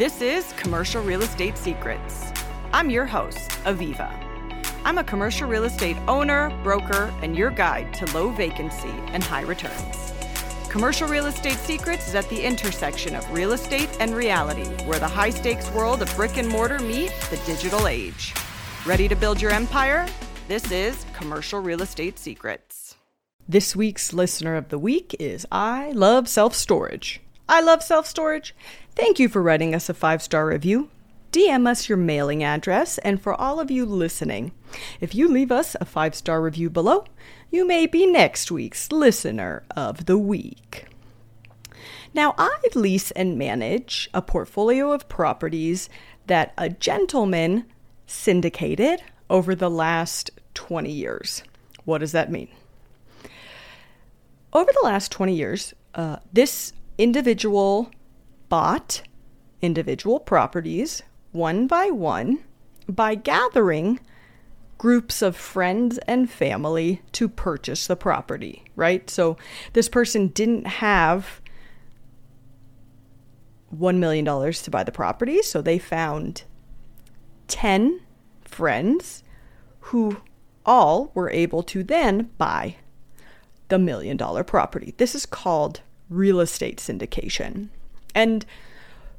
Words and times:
This 0.00 0.22
is 0.22 0.54
Commercial 0.54 1.02
Real 1.02 1.20
Estate 1.20 1.58
Secrets. 1.58 2.32
I'm 2.72 2.88
your 2.88 3.04
host, 3.04 3.50
Aviva. 3.66 4.10
I'm 4.82 4.96
a 4.96 5.04
commercial 5.04 5.46
real 5.46 5.64
estate 5.64 5.98
owner, 6.08 6.48
broker, 6.62 7.12
and 7.20 7.36
your 7.36 7.50
guide 7.50 7.92
to 7.92 8.06
low 8.14 8.30
vacancy 8.30 8.94
and 9.08 9.22
high 9.22 9.42
returns. 9.42 10.14
Commercial 10.70 11.06
Real 11.06 11.26
Estate 11.26 11.58
Secrets 11.58 12.08
is 12.08 12.14
at 12.14 12.26
the 12.30 12.42
intersection 12.42 13.14
of 13.14 13.30
real 13.30 13.52
estate 13.52 13.94
and 14.00 14.16
reality, 14.16 14.64
where 14.86 14.98
the 14.98 15.06
high 15.06 15.28
stakes 15.28 15.70
world 15.72 16.00
of 16.00 16.16
brick 16.16 16.38
and 16.38 16.48
mortar 16.48 16.78
meet 16.78 17.12
the 17.28 17.36
digital 17.44 17.86
age. 17.86 18.32
Ready 18.86 19.06
to 19.06 19.14
build 19.14 19.38
your 19.38 19.50
empire? 19.50 20.06
This 20.48 20.72
is 20.72 21.04
Commercial 21.12 21.60
Real 21.60 21.82
Estate 21.82 22.18
Secrets. 22.18 22.96
This 23.46 23.76
week's 23.76 24.14
listener 24.14 24.56
of 24.56 24.70
the 24.70 24.78
week 24.78 25.14
is 25.20 25.44
I 25.52 25.90
Love 25.90 26.26
Self 26.26 26.54
Storage. 26.54 27.20
I 27.50 27.60
love 27.60 27.82
self 27.82 28.06
storage. 28.06 28.54
Thank 28.94 29.18
you 29.18 29.28
for 29.28 29.42
writing 29.42 29.74
us 29.74 29.88
a 29.88 29.94
five 29.94 30.22
star 30.22 30.46
review. 30.46 30.88
DM 31.32 31.66
us 31.66 31.88
your 31.88 31.98
mailing 31.98 32.44
address, 32.44 32.96
and 32.98 33.20
for 33.20 33.34
all 33.34 33.58
of 33.58 33.72
you 33.72 33.84
listening, 33.84 34.52
if 35.00 35.16
you 35.16 35.26
leave 35.26 35.50
us 35.50 35.74
a 35.80 35.84
five 35.84 36.14
star 36.14 36.40
review 36.40 36.70
below, 36.70 37.04
you 37.50 37.66
may 37.66 37.86
be 37.86 38.06
next 38.06 38.52
week's 38.52 38.92
listener 38.92 39.64
of 39.76 40.06
the 40.06 40.16
week. 40.16 40.86
Now, 42.14 42.36
I 42.38 42.56
lease 42.76 43.10
and 43.12 43.36
manage 43.36 44.08
a 44.14 44.22
portfolio 44.22 44.92
of 44.92 45.08
properties 45.08 45.88
that 46.28 46.54
a 46.56 46.68
gentleman 46.68 47.66
syndicated 48.06 49.02
over 49.28 49.56
the 49.56 49.70
last 49.70 50.30
20 50.54 50.88
years. 50.88 51.42
What 51.84 51.98
does 51.98 52.12
that 52.12 52.30
mean? 52.30 52.48
Over 54.52 54.70
the 54.72 54.84
last 54.84 55.10
20 55.10 55.34
years, 55.34 55.74
uh, 55.96 56.18
this 56.32 56.72
individual 57.00 57.90
bought 58.50 59.02
individual 59.62 60.20
properties 60.20 61.02
one 61.32 61.66
by 61.66 61.86
one 61.86 62.38
by 62.86 63.14
gathering 63.14 63.98
groups 64.76 65.22
of 65.22 65.34
friends 65.34 65.98
and 66.06 66.30
family 66.30 67.00
to 67.12 67.28
purchase 67.28 67.86
the 67.86 67.96
property, 67.96 68.64
right? 68.76 69.08
So 69.08 69.38
this 69.72 69.88
person 69.88 70.28
didn't 70.28 70.66
have 70.66 71.40
$1 73.74 73.96
million 73.96 74.24
to 74.24 74.70
buy 74.70 74.84
the 74.84 74.92
property, 74.92 75.42
so 75.42 75.62
they 75.62 75.78
found 75.78 76.44
10 77.48 78.00
friends 78.42 79.22
who 79.80 80.18
all 80.66 81.12
were 81.14 81.30
able 81.30 81.62
to 81.62 81.82
then 81.82 82.30
buy 82.36 82.76
the 83.68 83.78
million 83.78 84.16
dollar 84.16 84.44
property. 84.44 84.94
This 84.98 85.14
is 85.14 85.24
called 85.24 85.80
real 86.10 86.40
estate 86.40 86.78
syndication. 86.78 87.68
And 88.14 88.44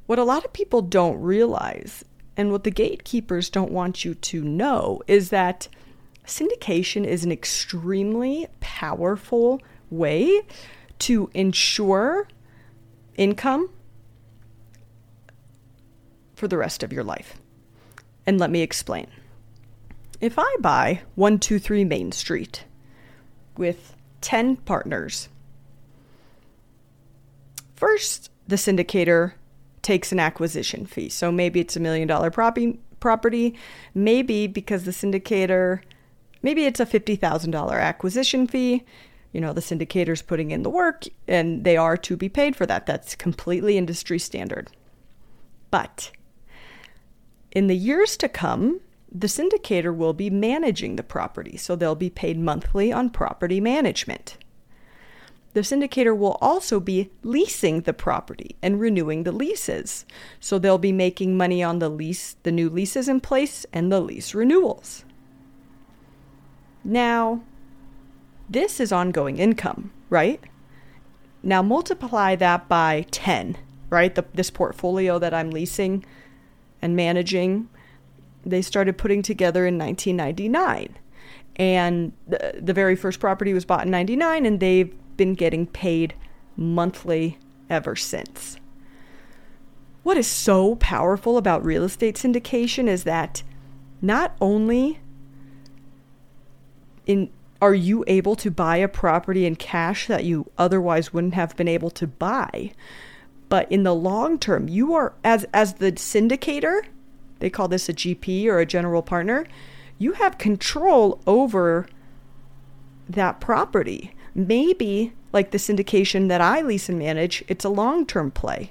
what 0.06 0.20
a 0.20 0.24
lot 0.24 0.46
of 0.46 0.54
people 0.54 0.82
don't 0.82 1.20
realize, 1.20 2.04
and 2.38 2.52
what 2.52 2.64
the 2.64 2.72
gatekeepers 2.72 3.50
don't 3.50 3.72
want 3.72 4.06
you 4.06 4.14
to 4.14 4.44
know, 4.44 5.02
is 5.08 5.30
that 5.30 5.68
syndication 6.28 7.06
is 7.06 7.24
an 7.24 7.32
extremely 7.32 8.48
powerful 8.60 9.62
way 9.90 10.42
to 11.00 11.32
ensure 11.34 12.28
income 13.16 13.70
for 16.36 16.48
the 16.48 16.58
rest 16.58 16.84
of 16.84 16.94
your 16.94 17.04
life. 17.04 17.40
And 18.26 18.40
let 18.40 18.52
me 18.52 18.62
explain. 18.62 19.08
If 20.20 20.38
I 20.38 20.56
buy 20.60 21.02
123 21.16 21.84
Main 21.86 22.12
Street 22.12 22.66
with 23.58 23.96
10 24.22 24.58
partners, 24.58 25.30
First, 27.82 28.30
the 28.48 28.58
syndicator 28.58 29.34
takes 29.82 30.12
an 30.12 30.20
acquisition 30.20 30.86
fee. 30.86 31.10
So 31.10 31.32
maybe 31.32 31.60
it's 31.60 31.76
a 31.76 31.80
million 31.80 32.08
dollar 32.08 32.30
property. 32.30 33.56
Maybe 33.96 34.46
because 34.46 34.84
the 34.84 34.92
syndicator, 34.92 35.82
maybe 36.44 36.66
it's 36.66 36.80
a 36.80 36.86
$50,000 36.86 37.82
acquisition 37.82 38.46
fee. 38.46 38.84
You 39.32 39.42
know, 39.42 39.52
the 39.52 39.62
syndicator's 39.62 40.22
putting 40.22 40.52
in 40.52 40.62
the 40.62 40.70
work 40.70 41.06
and 41.28 41.64
they 41.64 41.76
are 41.76 41.98
to 41.98 42.16
be 42.16 42.30
paid 42.30 42.56
for 42.56 42.68
that. 42.68 42.86
That's 42.86 43.16
completely 43.16 43.80
industry 43.80 44.20
standard. 44.20 44.70
But 45.72 46.12
in 47.52 47.66
the 47.66 47.76
years 47.76 48.16
to 48.18 48.30
come, 48.30 48.80
the 49.12 49.26
syndicator 49.26 49.96
will 49.96 50.14
be 50.14 50.30
managing 50.30 50.98
the 50.98 51.04
property. 51.04 51.58
So 51.58 51.76
they'll 51.76 51.96
be 51.96 52.12
paid 52.12 52.38
monthly 52.38 52.94
on 52.94 53.10
property 53.10 53.60
management 53.60 54.38
the 55.54 55.62
syndicator 55.62 56.18
will 56.18 56.38
also 56.42 56.80
be 56.80 57.10
leasing 57.24 57.82
the 57.82 57.94
property 57.94 58.56
and 58.62 58.80
renewing 58.80 59.24
the 59.24 59.32
leases. 59.32 60.06
So 60.40 60.58
they'll 60.58 60.78
be 60.78 60.94
making 60.94 61.36
money 61.36 61.62
on 61.62 61.80
the 61.80 61.90
lease, 61.90 62.36
the 62.44 62.52
new 62.52 62.70
leases 62.70 63.10
in 63.10 63.20
place, 63.20 63.66
and 63.74 63.92
the 63.92 64.00
lease 64.00 64.34
renewals. 64.34 65.04
Now, 66.84 67.42
this 68.50 68.80
is 68.80 68.92
ongoing 68.92 69.38
income, 69.38 69.92
right? 70.10 70.42
Now 71.44 71.62
multiply 71.62 72.36
that 72.36 72.68
by 72.68 73.06
10, 73.12 73.58
right? 73.90 74.14
The, 74.14 74.26
this 74.34 74.50
portfolio 74.50 75.20
that 75.20 75.34
I'm 75.34 75.52
leasing 75.52 76.06
and 76.82 76.96
managing, 76.96 77.70
they 78.46 78.62
started 78.62 78.98
putting 78.98 79.22
together 79.22 79.66
in 79.66 79.78
1999. 79.78 80.98
And 81.58 82.14
the, 82.28 82.60
the 82.62 82.74
very 82.74 82.96
first 82.96 83.20
property 83.20 83.54
was 83.54 83.66
bought 83.66 83.86
in 83.86 83.92
99 83.92 84.46
and 84.46 84.60
they've 84.60 84.96
been 85.22 85.36
getting 85.36 85.68
paid 85.68 86.16
monthly 86.58 87.38
ever 87.70 87.96
since. 87.96 88.58
What 90.02 90.18
is 90.18 90.26
so 90.26 90.78
powerful 90.78 91.38
about 91.38 91.64
real 91.64 91.84
estate 91.84 92.16
syndication 92.16 92.88
is 92.88 93.04
that 93.04 93.44
not 94.02 94.36
only 94.42 94.98
in 97.06 97.30
are 97.62 97.76
you 97.76 98.04
able 98.08 98.36
to 98.38 98.50
buy 98.50 98.78
a 98.78 98.88
property 98.88 99.46
in 99.46 99.56
cash 99.56 100.08
that 100.08 100.24
you 100.24 100.50
otherwise 100.58 101.14
wouldn't 101.14 101.36
have 101.36 101.56
been 101.56 101.68
able 101.68 101.92
to 101.92 102.08
buy, 102.08 102.72
but 103.48 103.72
in 103.72 103.84
the 103.84 103.94
long 103.94 104.40
term, 104.40 104.68
you 104.68 104.96
are 104.96 105.14
as 105.24 105.46
as 105.54 105.76
the 105.76 105.92
syndicator, 105.92 106.82
they 107.38 107.52
call 107.52 107.68
this 107.68 107.88
a 107.90 107.94
GP 107.94 108.48
or 108.48 108.58
a 108.58 108.66
general 108.66 109.04
partner, 109.04 109.46
you 110.00 110.14
have 110.14 110.40
control 110.40 111.22
over 111.28 111.86
that 113.08 113.40
property 113.40 114.16
maybe 114.34 115.14
like 115.34 115.52
the 115.52 115.58
syndication 115.58 116.28
that 116.30 116.42
I 116.42 116.62
lease 116.62 116.90
and 116.90 117.00
manage, 117.00 117.44
it's 117.48 117.66
a 117.66 117.70
long-term 117.70 118.32
play. 118.32 118.70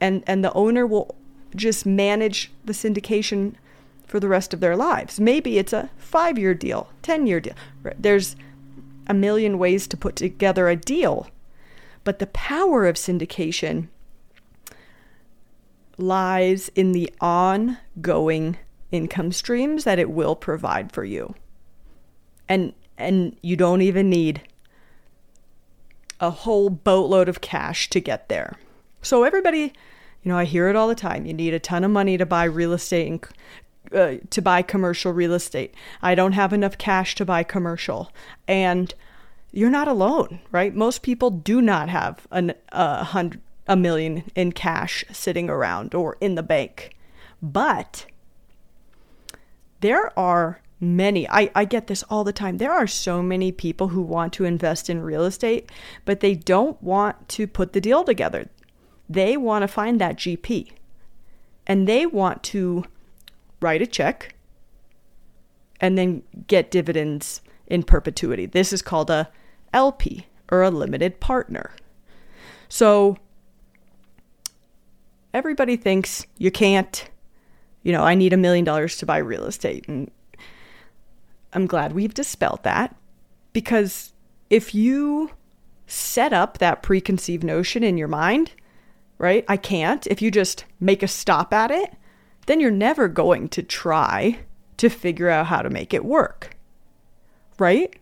And 0.00 0.24
and 0.26 0.44
the 0.44 0.52
owner 0.52 0.86
will 0.86 1.14
just 1.54 1.86
manage 1.86 2.50
the 2.64 2.72
syndication 2.72 3.54
for 4.06 4.20
the 4.20 4.28
rest 4.28 4.52
of 4.52 4.60
their 4.60 4.76
lives. 4.76 5.20
Maybe 5.20 5.58
it's 5.58 5.72
a 5.72 5.90
5-year 6.00 6.54
deal, 6.54 6.88
10-year 7.02 7.40
deal. 7.40 7.54
There's 7.98 8.36
a 9.06 9.14
million 9.14 9.58
ways 9.58 9.86
to 9.88 9.96
put 9.96 10.16
together 10.16 10.68
a 10.68 10.76
deal. 10.76 11.28
But 12.02 12.18
the 12.18 12.26
power 12.26 12.86
of 12.86 12.96
syndication 12.96 13.88
lies 15.96 16.70
in 16.74 16.92
the 16.92 17.10
ongoing 17.20 18.56
income 18.90 19.32
streams 19.32 19.84
that 19.84 19.98
it 19.98 20.10
will 20.10 20.36
provide 20.36 20.92
for 20.92 21.04
you. 21.04 21.34
And 22.48 22.74
and 22.96 23.36
you 23.42 23.56
don't 23.56 23.82
even 23.82 24.08
need 24.08 24.42
a 26.20 26.30
whole 26.30 26.70
boatload 26.70 27.28
of 27.28 27.40
cash 27.40 27.90
to 27.90 28.00
get 28.00 28.28
there. 28.28 28.56
So 29.02 29.24
everybody, 29.24 29.72
you 30.22 30.30
know, 30.30 30.38
I 30.38 30.44
hear 30.44 30.68
it 30.68 30.76
all 30.76 30.88
the 30.88 30.94
time. 30.94 31.26
You 31.26 31.34
need 31.34 31.54
a 31.54 31.58
ton 31.58 31.84
of 31.84 31.90
money 31.90 32.16
to 32.16 32.24
buy 32.24 32.44
real 32.44 32.72
estate 32.72 33.08
and 33.08 33.26
uh, 33.92 34.14
to 34.30 34.40
buy 34.40 34.62
commercial 34.62 35.12
real 35.12 35.34
estate. 35.34 35.74
I 36.00 36.14
don't 36.14 36.32
have 36.32 36.52
enough 36.52 36.78
cash 36.78 37.14
to 37.16 37.24
buy 37.24 37.42
commercial. 37.42 38.10
And 38.48 38.94
you're 39.52 39.70
not 39.70 39.88
alone, 39.88 40.40
right? 40.50 40.74
Most 40.74 41.02
people 41.02 41.30
do 41.30 41.60
not 41.60 41.88
have 41.88 42.26
a 42.30 43.04
hundred, 43.04 43.40
a 43.66 43.76
million 43.76 44.24
in 44.34 44.52
cash 44.52 45.04
sitting 45.12 45.48
around 45.48 45.94
or 45.94 46.16
in 46.20 46.34
the 46.34 46.42
bank. 46.42 46.96
But 47.42 48.06
there 49.80 50.18
are 50.18 50.60
many. 50.84 51.28
I, 51.28 51.50
I 51.54 51.64
get 51.64 51.86
this 51.86 52.02
all 52.04 52.24
the 52.24 52.32
time. 52.32 52.58
There 52.58 52.72
are 52.72 52.86
so 52.86 53.22
many 53.22 53.52
people 53.52 53.88
who 53.88 54.02
want 54.02 54.32
to 54.34 54.44
invest 54.44 54.88
in 54.88 55.02
real 55.02 55.24
estate 55.24 55.70
but 56.04 56.20
they 56.20 56.34
don't 56.34 56.80
want 56.82 57.28
to 57.30 57.46
put 57.46 57.72
the 57.72 57.80
deal 57.80 58.04
together. 58.04 58.48
They 59.08 59.36
want 59.36 59.62
to 59.62 59.68
find 59.68 60.00
that 60.00 60.16
gp 60.16 60.70
and 61.66 61.88
they 61.88 62.06
want 62.06 62.42
to 62.44 62.84
write 63.60 63.82
a 63.82 63.86
check 63.86 64.34
and 65.80 65.98
then 65.98 66.22
get 66.46 66.70
dividends 66.70 67.40
in 67.66 67.82
perpetuity. 67.82 68.46
This 68.46 68.72
is 68.72 68.82
called 68.82 69.10
a 69.10 69.28
lp 69.72 70.26
or 70.50 70.62
a 70.62 70.70
limited 70.70 71.20
partner. 71.20 71.72
So 72.68 73.18
everybody 75.34 75.76
thinks 75.76 76.26
you 76.38 76.50
can't 76.50 77.10
you 77.82 77.92
know 77.92 78.04
i 78.04 78.14
need 78.14 78.32
a 78.32 78.36
million 78.36 78.64
dollars 78.64 78.96
to 78.96 79.04
buy 79.04 79.18
real 79.18 79.44
estate 79.44 79.84
and 79.88 80.10
I'm 81.54 81.66
glad 81.66 81.92
we've 81.92 82.14
dispelled 82.14 82.62
that 82.64 82.94
because 83.52 84.12
if 84.50 84.74
you 84.74 85.30
set 85.86 86.32
up 86.32 86.58
that 86.58 86.82
preconceived 86.82 87.44
notion 87.44 87.82
in 87.82 87.96
your 87.96 88.08
mind, 88.08 88.52
right? 89.18 89.44
I 89.48 89.56
can't. 89.56 90.06
If 90.08 90.20
you 90.20 90.30
just 90.30 90.64
make 90.80 91.02
a 91.02 91.08
stop 91.08 91.52
at 91.54 91.70
it, 91.70 91.94
then 92.46 92.60
you're 92.60 92.70
never 92.70 93.08
going 93.08 93.48
to 93.50 93.62
try 93.62 94.40
to 94.76 94.88
figure 94.88 95.30
out 95.30 95.46
how 95.46 95.62
to 95.62 95.70
make 95.70 95.94
it 95.94 96.04
work, 96.04 96.56
right? 97.58 97.94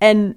And 0.00 0.36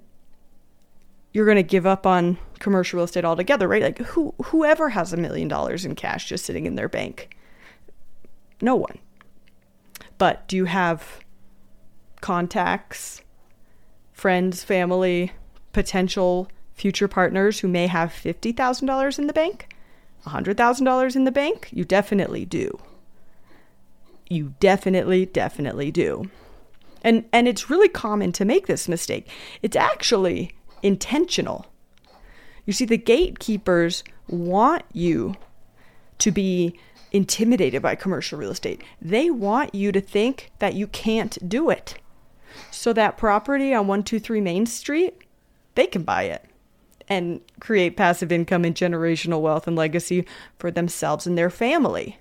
you're 1.34 1.46
going 1.46 1.58
to 1.58 1.64
give 1.64 1.86
up 1.86 2.08
on 2.08 2.38
commercial 2.60 2.98
real 2.98 3.06
estate 3.06 3.26
altogether, 3.26 3.68
right? 3.68 3.82
Like 3.82 3.98
who 4.00 4.34
whoever 4.46 4.90
has 4.90 5.12
a 5.12 5.18
million 5.18 5.48
dollars 5.48 5.86
in 5.86 5.96
cash 5.96 6.30
just 6.30 6.46
sitting 6.46 6.66
in 6.66 6.76
their 6.76 6.90
bank? 6.90 7.36
No 8.62 8.76
one. 8.76 9.00
But 10.18 10.48
do 10.48 10.56
you 10.56 10.66
have 10.66 11.20
contacts, 12.24 13.22
friends, 14.14 14.64
family, 14.64 15.34
potential 15.74 16.50
future 16.74 17.10
partners 17.10 17.60
who 17.60 17.68
may 17.68 17.86
have 17.88 18.12
$50,000 18.12 19.20
in 19.20 19.28
the 19.28 19.34
bank? 19.34 19.76
$100,000 20.26 21.16
in 21.18 21.26
the 21.26 21.32
bank? 21.34 21.68
You 21.74 21.84
definitely 21.84 22.46
do. 22.46 22.80
You 24.30 24.54
definitely 24.62 25.26
definitely 25.26 25.92
do. 25.92 26.30
And 27.04 27.26
and 27.34 27.50
it's 27.50 27.70
really 27.70 27.90
common 27.90 28.32
to 28.32 28.46
make 28.46 28.68
this 28.68 28.88
mistake. 28.88 29.28
It's 29.62 29.76
actually 29.76 30.56
intentional. 30.82 31.66
You 32.66 32.72
see, 32.72 32.86
the 32.86 32.98
gatekeepers 32.98 34.06
want 34.30 34.84
you 34.94 35.36
to 36.20 36.32
be 36.32 36.80
intimidated 37.12 37.82
by 37.82 37.96
commercial 37.96 38.40
real 38.40 38.52
estate. 38.52 38.82
They 39.02 39.30
want 39.30 39.76
you 39.76 39.92
to 39.92 40.00
think 40.00 40.52
that 40.60 40.74
you 40.74 40.88
can't 40.88 41.38
do 41.50 41.70
it. 41.70 42.00
So 42.72 42.94
that 42.94 43.18
property 43.18 43.74
on 43.74 43.88
123 43.88 44.42
Main 44.42 44.66
Street, 44.66 45.24
they 45.76 45.88
can 45.88 46.04
buy 46.04 46.24
it 46.24 46.46
and 47.10 47.42
create 47.60 47.98
passive 47.98 48.32
income 48.32 48.64
and 48.66 48.76
generational 48.76 49.42
wealth 49.42 49.68
and 49.68 49.76
legacy 49.76 50.26
for 50.58 50.72
themselves 50.72 51.28
and 51.28 51.38
their 51.38 51.50
family. 51.50 52.18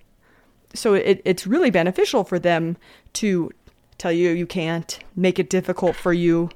So 0.75 0.95
it, 0.95 1.23
it's 1.25 1.47
really 1.47 1.71
beneficial 1.71 2.25
for 2.25 2.39
them 2.39 2.77
to 3.15 3.51
tell 3.99 4.13
you 4.13 4.31
you 4.31 4.47
can't, 4.47 4.99
make 5.15 5.39
it 5.39 5.51
difficult 5.51 5.95
for 5.95 6.13
you, 6.13 6.51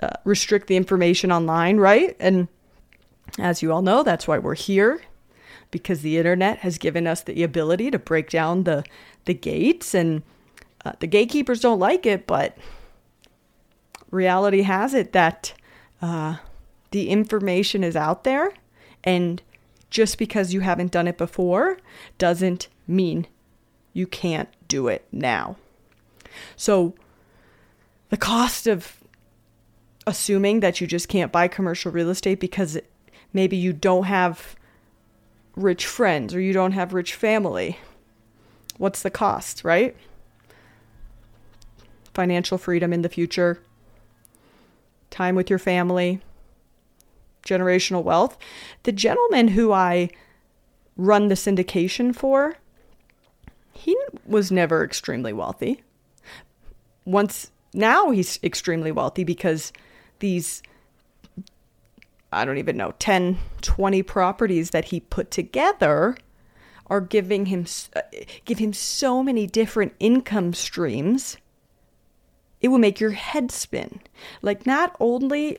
uh, 0.00 0.10
restrict 0.24 0.68
the 0.68 0.76
information 0.76 1.32
online, 1.32 1.78
right? 1.78 2.16
And 2.20 2.48
as 3.38 3.62
you 3.62 3.72
all 3.72 3.82
know, 3.82 4.02
that's 4.02 4.26
why 4.26 4.38
we're 4.38 4.54
here 4.54 5.02
because 5.70 6.00
the 6.00 6.16
internet 6.16 6.58
has 6.58 6.78
given 6.78 7.06
us 7.06 7.22
the 7.22 7.42
ability 7.42 7.90
to 7.90 7.98
break 7.98 8.30
down 8.30 8.64
the 8.64 8.84
the 9.26 9.34
gates 9.34 9.94
and 9.94 10.22
uh, 10.88 10.92
the 11.00 11.06
gatekeepers 11.06 11.60
don't 11.60 11.78
like 11.78 12.06
it, 12.06 12.26
but 12.26 12.56
reality 14.10 14.62
has 14.62 14.94
it 14.94 15.12
that 15.12 15.52
uh, 16.00 16.36
the 16.90 17.10
information 17.10 17.84
is 17.84 17.96
out 17.96 18.24
there, 18.24 18.52
and 19.04 19.42
just 19.90 20.18
because 20.18 20.54
you 20.54 20.60
haven't 20.60 20.92
done 20.92 21.08
it 21.08 21.18
before 21.18 21.78
doesn't 22.16 22.68
mean 22.86 23.26
you 23.92 24.06
can't 24.06 24.48
do 24.66 24.88
it 24.88 25.06
now. 25.12 25.56
So, 26.56 26.94
the 28.10 28.16
cost 28.16 28.66
of 28.66 28.98
assuming 30.06 30.60
that 30.60 30.80
you 30.80 30.86
just 30.86 31.08
can't 31.08 31.32
buy 31.32 31.48
commercial 31.48 31.92
real 31.92 32.08
estate 32.08 32.40
because 32.40 32.78
maybe 33.34 33.56
you 33.56 33.74
don't 33.74 34.04
have 34.04 34.56
rich 35.54 35.84
friends 35.84 36.34
or 36.34 36.40
you 36.40 36.54
don't 36.54 36.72
have 36.72 36.94
rich 36.94 37.14
family. 37.14 37.78
What's 38.78 39.02
the 39.02 39.10
cost, 39.10 39.64
right? 39.64 39.94
Financial 42.18 42.58
freedom 42.58 42.92
in 42.92 43.02
the 43.02 43.08
future, 43.08 43.62
time 45.08 45.36
with 45.36 45.48
your 45.48 45.60
family, 45.60 46.20
generational 47.46 48.02
wealth. 48.02 48.36
The 48.82 48.90
gentleman 48.90 49.46
who 49.46 49.70
I 49.70 50.10
run 50.96 51.28
the 51.28 51.36
syndication 51.36 52.12
for, 52.12 52.56
he 53.72 53.96
was 54.26 54.50
never 54.50 54.82
extremely 54.82 55.32
wealthy. 55.32 55.84
Once 57.04 57.52
now 57.72 58.10
he's 58.10 58.40
extremely 58.42 58.90
wealthy 58.90 59.22
because 59.22 59.72
these 60.18 60.60
I 62.32 62.44
don't 62.44 62.58
even 62.58 62.76
know, 62.76 62.94
10, 62.98 63.38
20 63.60 64.02
properties 64.02 64.70
that 64.70 64.86
he 64.86 64.98
put 64.98 65.30
together 65.30 66.16
are 66.88 67.00
giving 67.00 67.46
him 67.46 67.64
uh, 67.94 68.00
give 68.44 68.58
him 68.58 68.72
so 68.72 69.22
many 69.22 69.46
different 69.46 69.94
income 70.00 70.52
streams. 70.52 71.36
It 72.60 72.68
will 72.68 72.78
make 72.78 73.00
your 73.00 73.12
head 73.12 73.50
spin. 73.50 74.00
Like 74.42 74.66
not 74.66 74.96
only 75.00 75.58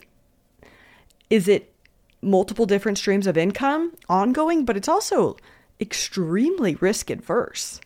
is 1.30 1.48
it 1.48 1.74
multiple 2.22 2.66
different 2.66 2.98
streams 2.98 3.28
of 3.28 3.38
income 3.38 3.94
ongoing, 4.10 4.66
but 4.66 4.75
it's 4.75 4.90
also 4.90 5.38
extremely 5.80 6.75
risk 6.75 7.10
adverse. 7.10 7.80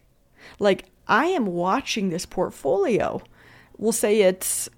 Like 0.59 0.85
I 1.07 1.25
am 1.27 1.45
watching 1.45 2.09
this 2.09 2.25
portfolio. 2.25 3.21
We'll 3.77 3.91
say 3.91 4.21
it's 4.21 4.69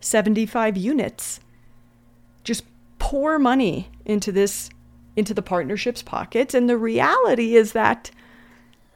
75 0.00 0.76
units 0.76 1.40
just 2.42 2.64
pour 2.98 3.38
money 3.38 3.90
into 4.04 4.32
this 4.32 4.70
into 5.16 5.34
the 5.34 5.42
partnership's 5.42 6.02
pockets 6.02 6.54
and 6.54 6.68
the 6.68 6.78
reality 6.78 7.56
is 7.56 7.72
that 7.72 8.10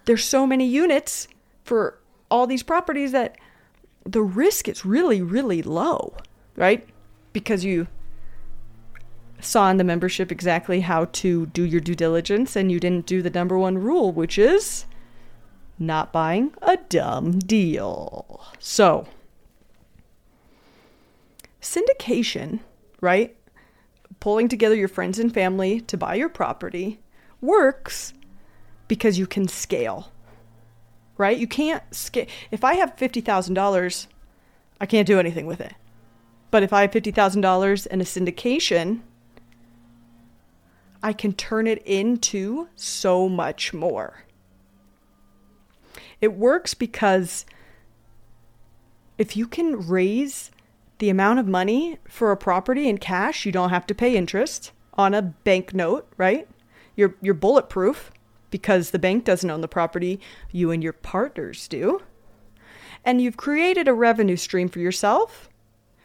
there's 0.05 0.25
so 0.25 0.46
many 0.46 0.67
units 0.67 1.29
for 1.64 1.99
all 2.31 2.46
these 2.46 2.62
properties 2.62 3.12
that 3.12 3.37
the 4.05 4.23
risk 4.23 4.69
is 4.69 4.85
really 4.85 5.21
really 5.23 5.62
low 5.62 6.15
right? 6.56 6.87
Because 7.33 7.65
you 7.65 7.89
saw 9.41 9.71
in 9.71 9.77
the 9.77 9.85
membership 9.85 10.33
exactly 10.33 10.81
how 10.81 11.06
to 11.06 11.47
do 11.47 11.65
your 11.65 11.81
due 11.81 11.95
diligence 11.95 12.56
and 12.56 12.71
you 12.73 12.81
didn't 12.81 13.06
do 13.06 13.21
the 13.21 13.31
number 13.31 13.59
one 13.59 13.77
rule 13.79 14.12
which 14.12 14.39
is 14.39 14.87
not 15.79 16.12
buying 16.12 16.53
a 16.62 16.77
dumb 16.89 17.39
deal. 17.41 18.41
So 18.59 19.06
syndication 21.61 22.61
right? 23.01 23.37
Pulling 24.21 24.49
together 24.49 24.75
your 24.75 24.89
friends 24.89 25.19
and 25.19 25.35
family 25.35 25.81
to 25.83 25.97
buy 25.99 26.15
your 26.15 26.31
property 26.31 27.01
works 27.41 28.15
because 28.89 29.19
you 29.19 29.27
can 29.27 29.49
scale. 29.49 30.11
Right? 31.16 31.37
You 31.37 31.46
can't. 31.46 31.82
If 32.50 32.64
I 32.64 32.75
have 32.75 32.96
$50,000, 32.96 34.06
I 34.81 34.87
can't 34.87 35.06
do 35.06 35.19
anything 35.19 35.46
with 35.46 35.61
it. 35.61 35.75
But 36.50 36.62
if 36.62 36.72
I 36.72 36.82
have 36.82 36.90
$50,000 36.90 37.87
in 37.87 38.00
a 38.00 38.05
syndication, 38.05 39.00
I 41.02 41.12
can 41.12 41.32
turn 41.32 41.66
it 41.66 41.82
into 41.84 42.69
so 42.76 43.28
much 43.28 43.75
more. 43.75 44.25
It 46.20 46.34
works 46.34 46.74
because 46.74 47.44
if 49.19 49.36
you 49.36 49.46
can 49.46 49.86
raise 49.86 50.50
the 50.98 51.10
amount 51.10 51.41
of 51.41 51.46
money 51.46 51.98
for 52.08 52.32
a 52.32 52.36
property 52.36 52.89
in 52.89 52.98
cash, 52.98 53.44
you 53.44 53.53
don't 53.53 53.70
have 53.70 53.86
to 53.89 53.94
pay 53.94 54.17
interest 54.17 54.72
on 54.94 55.12
a 55.12 55.22
bank 55.22 55.74
note, 55.74 56.10
right? 56.17 56.48
You're 56.96 57.17
you're 57.20 57.34
bulletproof 57.34 58.10
because 58.55 58.93
the 58.93 59.01
bank 59.01 59.25
doesn't 59.25 59.51
own 59.51 59.63
the 59.63 59.67
property, 59.67 60.20
you 60.53 60.70
and 60.70 60.81
your 60.81 60.93
partners 60.93 61.67
do. 61.67 62.01
And 63.05 63.20
you've 63.20 63.37
created 63.37 63.89
a 63.89 63.93
revenue 63.93 64.37
stream 64.37 64.69
for 64.69 64.79
yourself 64.79 65.49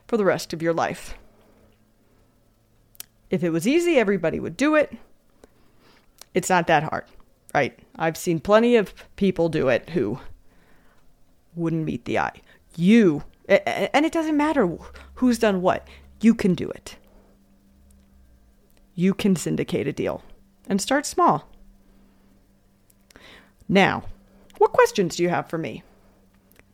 for 0.07 0.17
the 0.17 0.25
rest 0.25 0.51
of 0.51 0.59
your 0.59 0.73
life. 0.73 1.13
If 3.29 3.43
it 3.43 3.51
was 3.51 3.67
easy, 3.67 3.97
everybody 3.97 4.39
would 4.39 4.57
do 4.57 4.73
it. 4.73 4.97
It's 6.33 6.49
not 6.49 6.65
that 6.65 6.81
hard, 6.81 7.05
right? 7.53 7.77
I've 7.99 8.17
seen 8.17 8.39
plenty 8.39 8.75
of 8.75 8.95
people 9.15 9.49
do 9.49 9.67
it 9.67 9.91
who 9.91 10.19
wouldn't 11.55 11.85
meet 11.85 12.05
the 12.05 12.17
eye. 12.17 12.41
You 12.75 13.25
and 13.47 14.07
it 14.07 14.11
doesn't 14.11 14.35
matter 14.35 14.75
who's 15.13 15.37
done 15.37 15.61
what, 15.61 15.87
you 16.19 16.33
can 16.33 16.55
do 16.55 16.67
it. 16.71 16.95
You 18.95 19.13
can 19.13 19.35
syndicate 19.35 19.85
a 19.85 19.93
deal 19.93 20.23
and 20.67 20.81
start 20.81 21.05
small. 21.05 21.47
Now, 23.69 24.03
what 24.57 24.73
questions 24.73 25.15
do 25.15 25.23
you 25.23 25.29
have 25.29 25.49
for 25.49 25.57
me? 25.57 25.83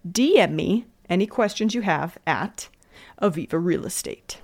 DM 0.09 0.51
me 0.53 0.85
any 1.09 1.27
questions 1.27 1.75
you 1.75 1.81
have 1.81 2.17
at 2.25 2.69
Aviva 3.21 3.63
Real 3.63 3.85
Estate. 3.85 4.39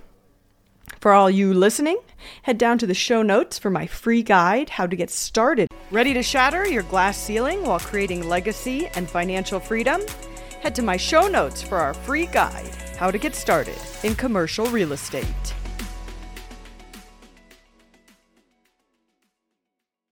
For 1.00 1.12
all 1.12 1.30
you 1.30 1.52
listening, 1.52 1.98
head 2.42 2.58
down 2.58 2.78
to 2.78 2.86
the 2.86 2.94
show 2.94 3.22
notes 3.22 3.58
for 3.58 3.70
my 3.70 3.86
free 3.86 4.22
guide, 4.22 4.70
How 4.70 4.86
to 4.86 4.94
Get 4.94 5.10
Started. 5.10 5.68
Ready 5.90 6.14
to 6.14 6.22
shatter 6.22 6.68
your 6.68 6.84
glass 6.84 7.18
ceiling 7.18 7.64
while 7.64 7.80
creating 7.80 8.28
legacy 8.28 8.86
and 8.94 9.10
financial 9.10 9.58
freedom? 9.58 10.02
head 10.62 10.76
to 10.76 10.82
my 10.82 10.96
show 10.96 11.26
notes 11.26 11.60
for 11.60 11.78
our 11.78 11.92
free 11.92 12.26
guide, 12.26 12.70
How 12.96 13.10
to 13.10 13.18
Get 13.18 13.34
Started 13.34 13.78
in 14.04 14.14
Commercial 14.14 14.66
Real 14.66 14.92
Estate. 14.92 15.54